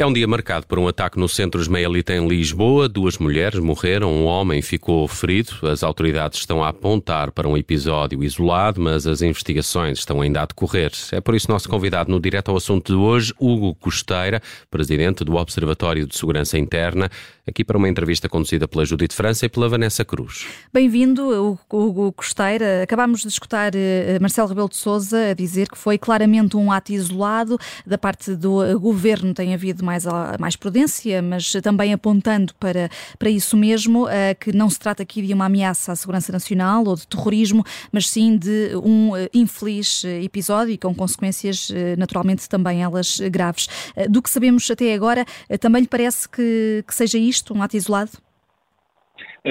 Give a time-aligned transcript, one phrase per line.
[0.00, 2.88] É um dia marcado por um ataque no centro ismaelita em Lisboa.
[2.88, 5.50] Duas mulheres morreram, um homem ficou ferido.
[5.64, 10.46] As autoridades estão a apontar para um episódio isolado, mas as investigações estão ainda a
[10.46, 10.92] decorrer.
[11.10, 14.40] É por isso nosso convidado no Direto ao Assunto de hoje, Hugo Costeira,
[14.70, 17.10] presidente do Observatório de Segurança Interna,
[17.44, 20.46] aqui para uma entrevista conduzida pela Judite França e pela Vanessa Cruz.
[20.72, 22.84] Bem-vindo, Hugo Costeira.
[22.84, 26.92] Acabámos de escutar eh, Marcelo Rebelo de Sousa a dizer que foi claramente um ato
[26.92, 29.34] isolado da parte do governo.
[29.34, 30.04] Tem havido mais,
[30.38, 35.22] mais prudência, mas também apontando para, para isso mesmo, uh, que não se trata aqui
[35.22, 40.04] de uma ameaça à segurança nacional ou de terrorismo, mas sim de um uh, infeliz
[40.04, 43.68] uh, episódio e com consequências naturalmente também elas graves.
[44.10, 45.24] do que sabemos até agora,
[45.60, 48.10] também lhe parece que, que seja isto, um ato isolado?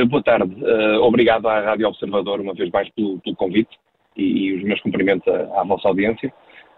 [0.10, 0.56] Boa tarde.
[1.02, 3.78] obrigado à Rádio Observador uma vez mais pelo, pelo convite
[4.16, 6.32] e, e, os meus cumprimentos à, à vossa audiência.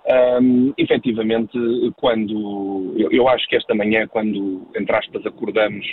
[0.09, 1.55] Um, efetivamente,
[1.97, 5.85] quando eu, eu, acho que esta manhã, quando, entre aspas, acordamos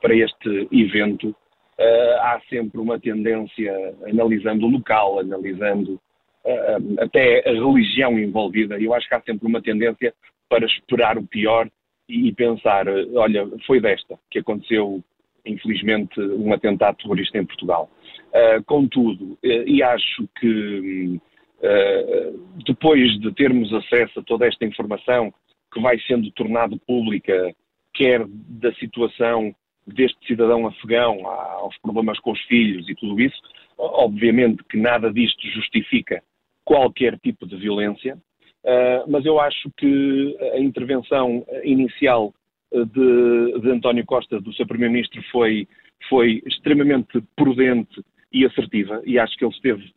[0.00, 3.74] para este evento, uh, há sempre uma tendência,
[4.08, 6.00] analisando o local, analisando
[6.44, 10.14] uh, até a religião envolvida, eu acho que há sempre uma tendência
[10.48, 11.68] para esperar o pior
[12.08, 15.02] e, e pensar: olha, foi desta que aconteceu,
[15.44, 17.90] infelizmente, um atentado terrorista em Portugal.
[18.28, 21.20] Uh, contudo, e acho que eh,
[22.64, 25.32] depois de termos acesso a toda esta informação
[25.72, 27.54] que vai sendo tornada pública,
[27.94, 29.54] quer da situação
[29.86, 33.40] deste cidadão afegão aos problemas com os filhos e tudo isso,
[33.78, 36.22] obviamente que nada disto justifica
[36.64, 42.34] qualquer tipo de violência, uh, mas eu acho que a intervenção inicial
[42.72, 45.68] de, de António Costa, do seu Primeiro-Ministro, foi,
[46.08, 49.92] foi extremamente prudente e assertiva, e acho que ele esteve eh,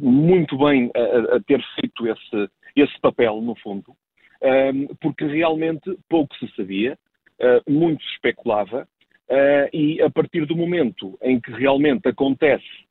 [0.00, 3.94] muito bem a, a, ter feito esse, esse papel, no fundo,
[4.42, 6.98] ehm, porque realmente pouco se sabia,
[7.38, 8.86] eh, muito se especulava,
[9.28, 12.86] eh, e a partir do momento em que realmente acontece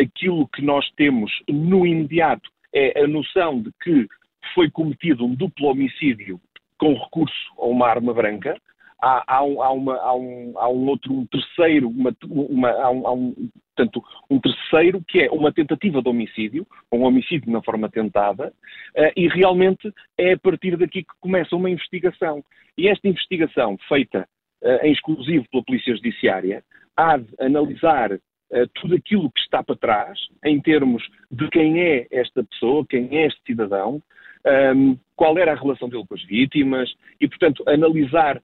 [0.00, 4.08] aquilo que nós temos no imediato é a noção de que
[4.54, 6.40] foi cometido um duplo homicídio
[6.78, 8.56] com recurso a uma arma branca,
[9.00, 13.48] há, há, um, há, uma, há, um, um outro, um terceiro, uma, uma, um, um,
[13.74, 19.12] portanto, um terceiro que é uma tentativa de homicídio, um homicídio na forma tentada, uh,
[19.16, 22.42] e realmente é a partir daqui que começa uma investigação.
[22.78, 24.28] E esta investigação, feita
[24.62, 26.64] uh, em exclusivo pela Polícia Judiciária,
[26.96, 32.06] há de analisar uh, tudo aquilo que está para trás, em termos de quem é
[32.10, 34.00] esta pessoa, quem é este cidadão,
[34.46, 38.40] ehm, qual era a relação dele com as vítimas, e, portanto, analisar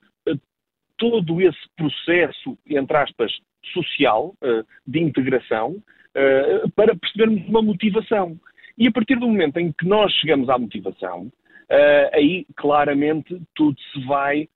[0.97, 3.31] todo esse processo, entre aspas,
[3.73, 8.37] social, uh, de integração, uh, para percebermos uma motivação.
[8.77, 13.77] E a partir do momento em que nós chegamos à motivação, uh, aí claramente tudo
[13.91, 14.47] se vai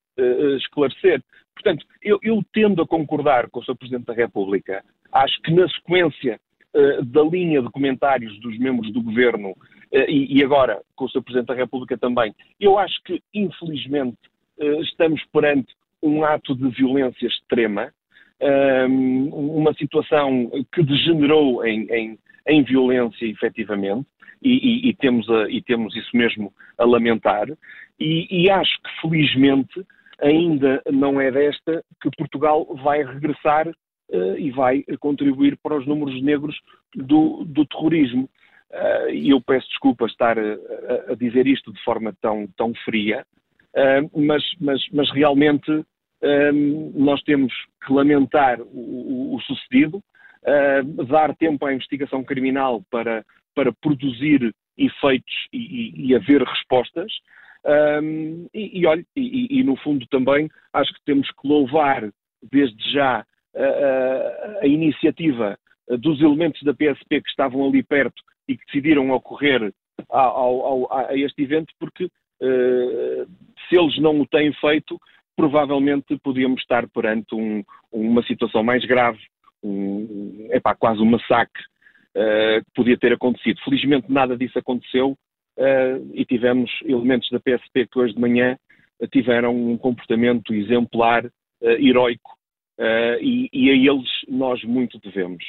[0.60, 1.22] esclarecer.
[1.54, 3.76] Portanto, eu, eu, tendo a concordar com o Sr.
[3.76, 4.82] Presidente da República.
[5.12, 6.40] Acho que na sequência
[7.04, 9.54] da linha de comentários dos membros do Governo
[9.92, 11.22] e agora com o Sr.
[11.22, 14.18] Presidente da República também, eu acho que, infelizmente,
[14.58, 15.68] estamos perante
[16.02, 17.92] um ato de violência extrema,
[19.32, 24.08] uma situação que degenerou em, em, em violência, efetivamente,
[24.42, 27.48] e, e, e, temos a, e, temos isso mesmo a lamentar,
[28.00, 29.86] e, e, acho que felizmente
[30.22, 36.22] ainda não é desta que Portugal vai regressar uh, e vai contribuir para os números
[36.22, 36.56] negros
[36.94, 38.30] do, do terrorismo.
[38.72, 43.26] Uh, e eu peço desculpa estar a, a, dizer isto de forma tão, tão fria,
[43.76, 45.86] uh, mas, mas, mas realmente
[46.26, 47.54] um, nós temos
[47.86, 55.34] que lamentar o, o, sucedido, uh, dar tempo à investigação criminal para, para produzir efeitos
[55.54, 57.12] e, e, haver respostas.
[57.64, 62.12] Um, e, e, olha, e, e, no fundo também acho que temos que louvar
[62.52, 63.26] desde já
[63.56, 65.58] a, a, a, iniciativa
[66.00, 69.74] dos elementos da PSP que estavam ali perto e que decidiram ocorrer
[70.10, 73.26] ao, ao, a este evento, porque uh,
[73.68, 75.00] se eles não o têm feito,
[75.36, 79.20] provavelmente podíamos estar perante um, uma situação mais grave,
[79.64, 81.62] um, epá, quase um massacre
[82.16, 83.62] uh, que podia ter acontecido.
[83.64, 85.18] Felizmente nada disso aconteceu
[85.58, 88.58] uh, e tivemos elementos da PSP que hoje de manhã
[89.12, 91.32] tiveram um comportamento exemplar, uh,
[91.68, 92.36] heroico,
[93.22, 95.46] e, e, a eles nós muito devemos.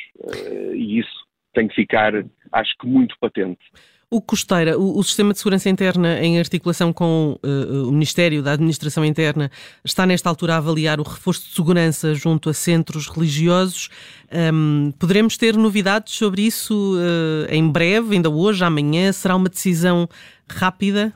[0.73, 2.13] e isso tem que ficar,
[2.53, 3.59] acho que, muito patente.
[4.09, 8.53] O Costeira, o, o, Sistema de Segurança Interna, em articulação com uh, o Ministério da
[8.53, 9.51] Administração Interna,
[9.85, 13.89] está nesta altura a avaliar o reforço de segurança junto a centros religiosos.
[14.33, 19.11] Um, poderemos ter novidades sobre isso uh, em breve, ainda hoje, amanhã?
[19.11, 20.07] Será uma decisão
[20.49, 21.13] rápida?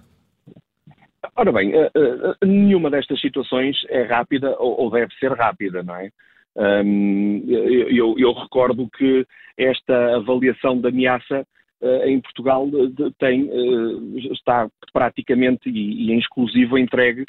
[1.37, 1.91] Ora bem, uh,
[2.45, 6.11] nenhuma destas situações é rápida ou, deve ser rápida, não é?
[6.57, 9.25] Um, eu, eu, recordo que
[9.57, 11.47] esta avaliação de ameaça
[12.05, 12.69] em Portugal
[13.19, 13.49] tem,
[14.33, 17.25] está praticamente e, em exclusivo entregue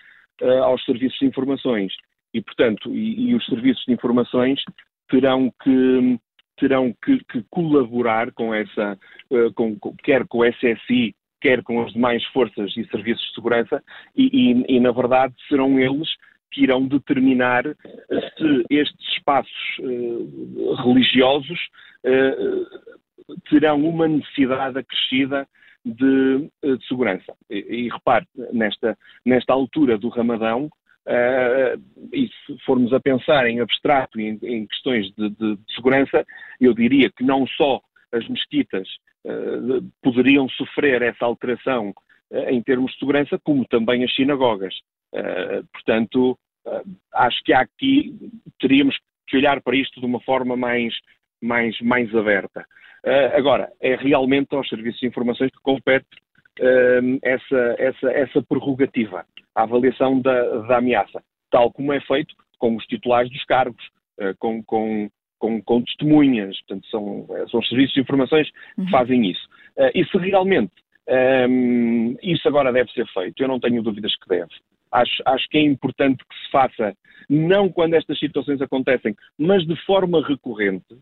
[0.64, 1.94] aos serviços de informações.
[2.34, 4.62] E, portanto, e, e os serviços de informações
[5.10, 6.20] terão que
[6.58, 8.98] terão que, que colaborar com essa,
[9.56, 13.84] com, quer com o SSI, quer com as demais forças e serviços de segurança,
[14.16, 16.08] e, e, e, na verdade serão eles
[16.52, 19.52] que irão determinar se estes espaços
[20.84, 21.60] religiosos
[23.50, 25.48] terão uma necessidade acrescida
[25.84, 27.34] de, de segurança.
[27.50, 30.66] E, e, repare, nesta, nesta altura do Ramadão,
[31.08, 31.82] uh,
[32.14, 36.26] e se formos a pensar em abstrato e em, em questões de, de, de, segurança,
[36.60, 37.82] eu diria que não só
[38.12, 38.88] as mesquitas
[39.26, 41.94] uh, poderiam sofrer essa alteração
[42.32, 44.74] uh, em termos de segurança, como também as sinagogas.
[45.74, 46.40] Portanto,
[47.14, 48.18] acho que aqui
[48.62, 48.98] teríamos
[49.28, 50.94] que olhar para isto de uma forma mais,
[51.42, 52.66] mais, mais aberta.
[53.36, 56.08] Agora, é realmente aos serviços de informações que compete
[57.24, 59.26] essa, essa, essa prerrogativa,
[59.56, 63.84] a avaliação da, da ameaça, tal como é feito com os titulares dos cargos,
[64.38, 65.10] com, com,
[65.42, 68.90] com, com testemunhas, portanto, são, são os serviços de informações que uhum.
[68.90, 69.50] fazem isso.
[69.76, 70.72] Uh, e se realmente
[71.10, 74.52] um, ehm, isso agora deve ser feito, eu não tenho dúvidas que deve.
[74.92, 76.96] Acho, acho que é importante que se faça,
[77.28, 80.98] não quando estas situações acontecem, mas de forma recorrente,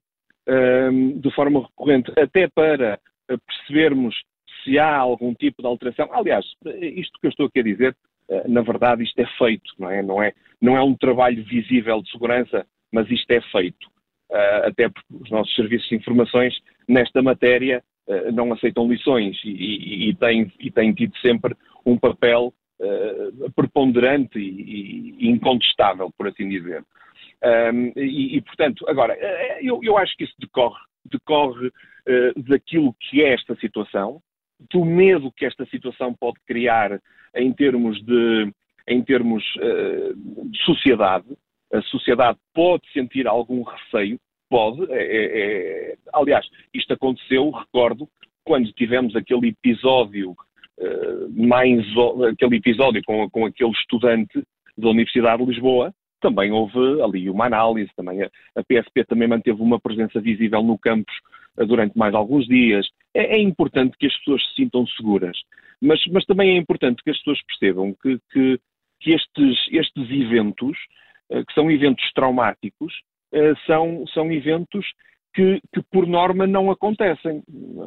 [0.49, 4.15] ehm, de forma recorrente, até para percebermos
[4.63, 6.09] se há algum tipo de alteração.
[6.11, 6.45] Aliás,
[6.81, 7.95] isto que eu estou aqui a dizer,
[8.29, 10.01] eh, na verdade, isto é feito, não é?
[10.01, 13.87] Não é, não é um trabalho visível de segurança, mas isto é feito.
[14.31, 16.53] Uh, até porque os nossos serviços de informações
[16.87, 17.83] nesta matéria
[18.33, 21.55] não aceitam lições e, e, têm, e têm tido sempre
[21.85, 22.51] um papel
[23.55, 26.83] preponderante e, incontestável, por assim dizer.
[27.43, 29.17] Um, e, portanto, agora,
[29.61, 31.71] eu, eu, acho que isso decorre, decorre
[32.47, 34.21] daquilo que é esta situação,
[34.71, 36.99] do medo que esta situação pode criar
[37.35, 38.51] em termos de,
[38.87, 41.27] em termos, de sociedade,
[41.71, 44.19] a sociedade pode sentir algum receio,
[44.49, 44.91] pode.
[44.91, 48.09] É, é, é, aliás, isto aconteceu, recordo,
[48.43, 51.85] quando tivemos aquele episódio uh, mais
[52.31, 54.43] aquele episódio com, com aquele estudante
[54.77, 59.61] da Universidade de Lisboa, também houve ali uma análise, também a, a PSP também manteve
[59.61, 61.13] uma presença visível no campus
[61.57, 62.87] uh, durante mais alguns dias.
[63.13, 65.37] É, é, importante que as pessoas se sintam seguras,
[65.81, 68.59] mas, mas também é importante que as pessoas percebam que, que,
[68.99, 70.77] que estes, estes eventos
[71.29, 72.93] eh, que são eventos traumáticos,
[73.31, 74.85] eh, são, são eventos
[75.33, 77.43] que, que, por norma, não acontecem.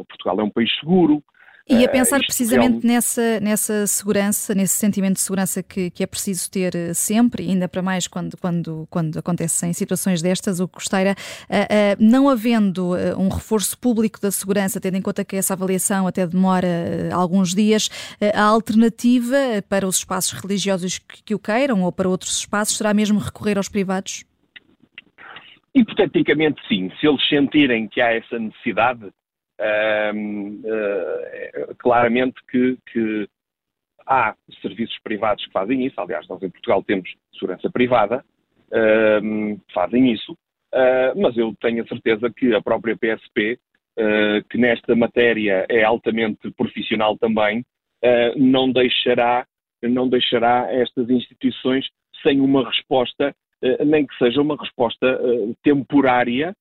[0.09, 1.23] Portugal é um país seguro,
[1.69, 2.93] e a eh, pensar uh, precisamente é um...
[2.93, 7.69] nessa, nessa segurança, nesse sentimento de segurança que, que é preciso ter eh, sempre, ainda
[7.69, 13.29] para mais quando, quando, quando acontecem situações destas, o Costeira, uh, uh, não havendo um
[13.29, 16.69] reforço público da segurança, tendo em conta que essa avaliação até demora
[17.13, 17.89] alguns dias,
[18.35, 19.37] a alternativa
[19.69, 23.57] para os espaços religiosos que, que o queiram ou para outros espaços será mesmo recorrer
[23.57, 24.25] aos privados?
[25.75, 26.91] Hipoteticamente, sim.
[27.01, 29.11] Se eles sentirem que há essa necessidade,
[29.61, 30.65] uh,
[31.79, 33.29] claramente que, que,
[34.07, 38.25] há serviços privados que fazem isso, aliás, nós em Portugal temos segurança privada,
[38.69, 43.59] uh, fazem isso, uh, mas eu tenho a certeza que a própria PSP,
[43.99, 47.65] uh, que nesta matéria é altamente profissional também,
[48.37, 49.47] não deixará
[49.81, 51.87] não deixará estas instituições
[52.21, 53.33] sem uma resposta,
[53.87, 55.21] nem que seja uma resposta
[55.63, 56.53] temporária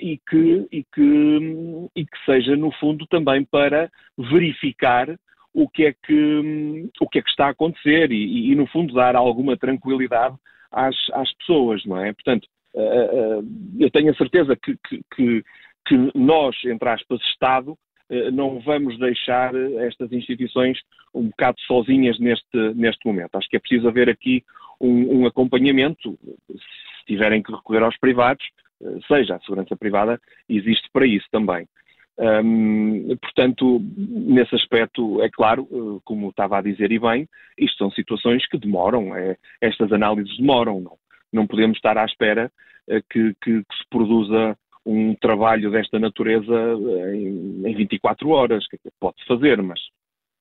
[0.00, 5.14] e, que, e, que, e que seja, no fundo, também para verificar
[5.52, 8.94] o que é que, o que, é que está a acontecer e, e, no fundo,
[8.94, 10.36] dar alguma tranquilidade
[10.70, 12.12] às, às pessoas, não é?
[12.12, 13.46] Portanto, uh, uh,
[13.78, 15.44] eu tenho a certeza que, que,
[15.86, 17.76] que, nós, entre aspas, Estado,
[18.32, 20.78] não vamos deixar estas instituições
[21.14, 23.36] um bocado sozinhas neste, neste momento.
[23.36, 24.42] Acho que é preciso haver aqui
[24.80, 28.67] um, um acompanhamento, se tiverem que recorrer aos privados, eh,
[29.06, 31.66] seja a segurança privada, existe para isso também.
[33.20, 38.44] Portanto, nesse aspecto, é claro, eh, como estava a dizer e bem, isto são situações
[38.48, 40.96] que demoram, é, estas análises demoram, não,
[41.32, 42.50] não podemos estar à espera
[42.88, 46.54] uh, que, que, que, se produza um trabalho desta natureza
[47.14, 49.78] em, em 24 horas, que pode-se fazer, mas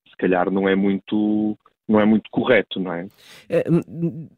[0.09, 1.55] se calhar não é muito
[1.87, 3.07] não é muito correto, não é?
[3.49, 3.63] Eh,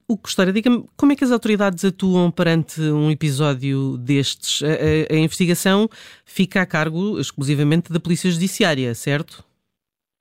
[0.08, 4.62] o Costeira, diga-me, como é que as autoridades atuam perante um episódio destes?
[4.64, 5.90] A, a, a, investigação
[6.26, 9.44] fica a cargo exclusivamente da Polícia Judiciária, certo?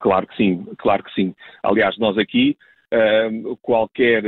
[0.00, 1.35] Claro que sim, claro que sim.
[1.62, 2.56] Aliás, nós aqui
[3.61, 4.25] qualquer,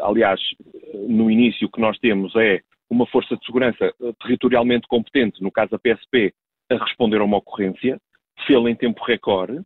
[0.00, 0.40] aliás,
[1.08, 5.74] no início o que nós temos é uma força de segurança territorialmente competente, no caso
[5.74, 6.34] a PSP,
[6.70, 8.00] a responder a uma ocorrência,
[8.46, 9.62] fê-la em tempo recorde,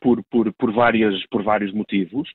[0.00, 2.28] por, por, por, várias, por vários motivos.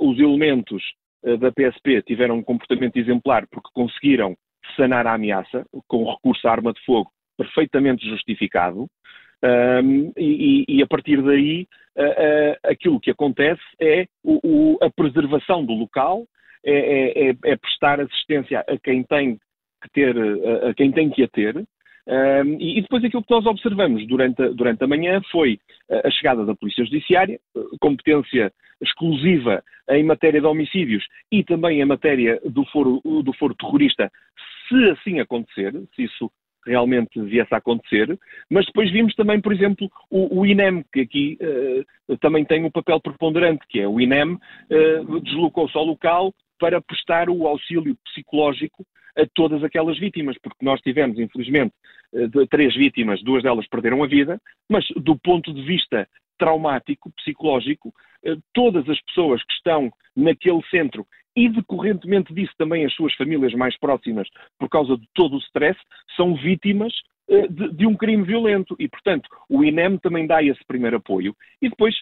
[0.00, 0.82] os elementos
[1.22, 4.36] da PSP tiveram um comportamento exemplar porque conseguiram
[4.76, 8.86] sanar a ameaça com recurso à arma de fogo perfeitamente justificado.
[9.42, 14.90] Um, e, e, a partir daí, uh, uh, aquilo que acontece é o, o, a
[14.90, 16.26] preservação do local,
[16.64, 19.36] é, é, é, é, prestar assistência a quem tem
[19.82, 21.62] que ter, a, a quem tem que a ter.
[22.06, 25.58] Um, e, depois aquilo que nós observamos durante a, durante a manhã foi
[26.04, 27.40] a chegada da Polícia Judiciária,
[27.80, 34.10] competência exclusiva em matéria de homicídios e também em matéria do foro, do foro terrorista,
[34.68, 36.30] se assim acontecer, se isso
[36.66, 38.18] realmente viesse a acontecer,
[38.50, 41.38] mas depois vimos também, por exemplo, o, o INEM, que aqui
[42.08, 46.80] uh, também tem um papel preponderante, que é o INEM uh, deslocou-se ao local para
[46.80, 51.74] prestar o auxílio psicológico a todas aquelas vítimas, porque nós tivemos, infelizmente,
[52.12, 57.94] uh, três vítimas, duas delas perderam a vida, mas do ponto de vista traumático, psicológico,
[58.52, 61.06] todas as pessoas que estão naquele centro
[61.36, 64.28] e decorrentemente disso também as suas famílias mais próximas,
[64.58, 65.78] por causa de todo o stress,
[66.16, 66.92] são vítimas
[67.28, 68.74] uh, de, de, um crime violento.
[68.78, 71.36] E, portanto, o INEM também dá esse primeiro apoio.
[71.60, 71.94] E depois,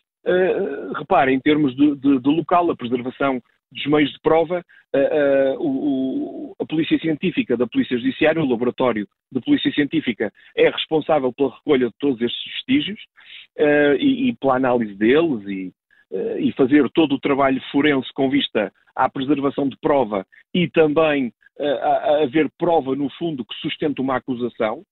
[0.97, 3.43] repare, em termos de, de, de, local, a preservação
[3.73, 4.65] dos meios de prova,
[4.95, 11.33] uh, o, a Polícia Científica da Polícia Judiciária, o Laboratório de Polícia Científica, é responsável
[11.33, 13.01] pela recolha de todos estes vestígios
[13.99, 15.73] e, e pela análise deles e,
[16.39, 21.65] e fazer todo o trabalho forense com vista à preservação de prova e também a,
[21.65, 24.83] a haver prova, no fundo, que sustenta uma acusação,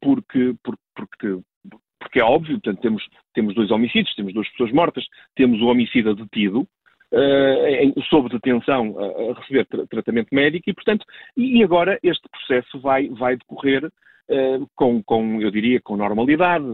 [0.00, 0.54] porque,
[0.94, 1.40] porque,
[1.98, 5.04] porque é óbvio, portanto, temos, temos dois homicídios, temos duas pessoas mortas,
[5.34, 6.66] temos o homicida detido,
[7.16, 13.08] Uh, sob detenção a, receber tra tratamento médico e, portanto, e agora este processo vai,
[13.08, 16.66] vai decorrer uh, com, com, eu diria, com normalidade.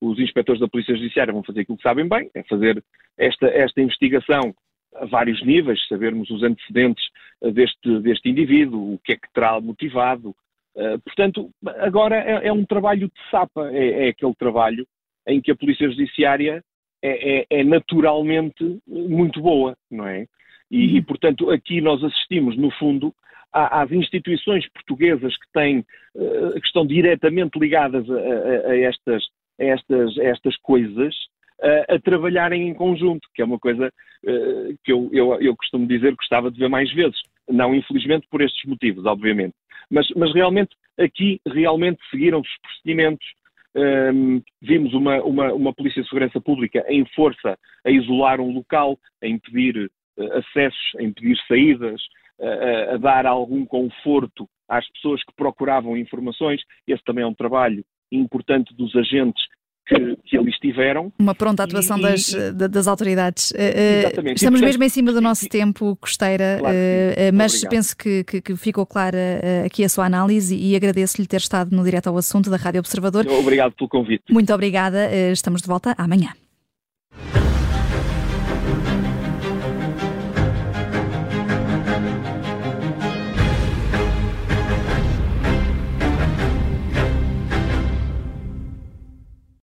[0.00, 2.82] Os inspectores da Polícia Judiciária vão fazer aquilo que sabem bem, é fazer
[3.18, 4.54] esta, esta investigação
[4.94, 7.04] a vários níveis, sabermos os antecedentes
[7.42, 10.34] eh, deste, deste indivíduo, o que é que terá motivado.
[10.74, 14.86] Uh, portanto, agora é, é, um trabalho de sapa, é, é, aquele trabalho
[15.26, 16.64] em que a Polícia Judiciária
[17.02, 20.26] é, é, é naturalmente muito boa, não é?
[20.70, 21.04] E, e, uhum.
[21.04, 23.14] portanto, aqui nós assistimos, no fundo,
[23.52, 29.22] às instituições portuguesas que têm, uh, que estão diretamente ligadas a, a, a estas,
[29.60, 31.14] a estas, estas coisas,
[31.60, 35.86] a, a trabalharem em conjunto, que é uma coisa uh, que eu, eu, eu costumo
[35.86, 37.20] dizer que gostava de ver mais vezes.
[37.48, 39.54] Não, infelizmente, por estes motivos, obviamente.
[39.90, 43.26] Mas, mas realmente, aqui, realmente seguiram-se os procedimentos,
[43.74, 48.52] um, ehm, vimos uma, uma, uma, Polícia de Segurança Pública em força a isolar um
[48.52, 52.00] local, a impedir uh, acessos, a impedir saídas,
[52.38, 56.60] uh, a dar algum conforto às pessoas que procuravam informações.
[56.86, 59.42] Esse também é um trabalho importante dos agentes
[59.86, 61.12] que, que ali estiveram.
[61.18, 63.52] Uma pronta atuação e, das, e, das autoridades.
[63.54, 64.36] Eh, eh, exatamente.
[64.36, 67.70] Estamos e, mesmo em cima do nosso tempo, Costeira, claro uh, mas Obrigado.
[67.70, 69.18] penso que, que, que, ficou clara
[69.66, 73.26] aqui a sua análise e agradeço-lhe ter estado no Direto ao Assunto da Rádio Observador.
[73.26, 74.24] Obrigado pelo convite.
[74.30, 75.10] Muito obrigada.
[75.32, 76.32] Estamos de volta amanhã.